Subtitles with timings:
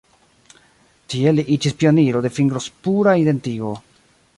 [1.13, 3.81] Tiel li iĝis pioniro de fingrospura identigo.